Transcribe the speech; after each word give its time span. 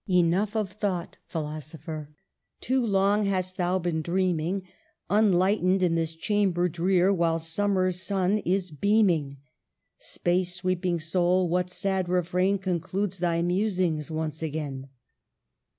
"Enough 0.09 0.55
of 0.55 0.71
thought, 0.71 1.17
philosopher, 1.27 2.15
Too 2.59 2.83
long 2.83 3.25
hast 3.27 3.57
thou 3.57 3.77
been 3.77 4.01
dreaming 4.01 4.63
Unlightened, 5.11 5.83
in 5.83 5.93
this 5.93 6.15
chamber 6.15 6.67
drear, 6.67 7.13
"While 7.13 7.37
summer's 7.37 8.01
sun 8.01 8.39
is 8.39 8.71
beaming 8.71 9.37
I 9.39 9.43
Space 9.99 10.55
sweeping 10.55 10.99
soul, 10.99 11.47
what 11.47 11.69
sad 11.69 12.09
refrain 12.09 12.57
Concludes 12.57 13.19
thy 13.19 13.43
musings 13.43 14.09
once 14.09 14.41
again? 14.41 14.89